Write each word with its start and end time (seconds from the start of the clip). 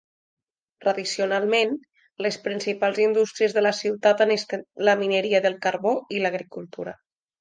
Tradicionalment, 0.83 1.75
les 2.25 2.39
principals 2.47 3.01
indústries 3.03 3.53
de 3.59 3.63
la 3.67 3.75
ciutat 3.81 4.25
han 4.27 4.35
estat 4.37 4.67
la 4.89 4.97
mineria 5.03 5.43
del 5.45 5.59
carbó 5.67 5.93
i 6.19 6.25
l'agricultura. 6.25 6.97